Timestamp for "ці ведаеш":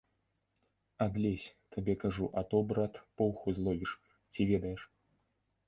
4.33-4.81